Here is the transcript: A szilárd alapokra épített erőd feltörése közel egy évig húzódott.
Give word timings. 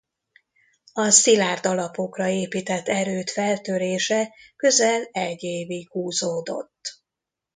A 0.93 1.09
szilárd 1.09 1.65
alapokra 1.65 2.27
épített 2.27 2.87
erőd 2.87 3.29
feltörése 3.29 4.33
közel 4.55 5.03
egy 5.11 5.43
évig 5.43 5.89
húzódott. 5.91 7.01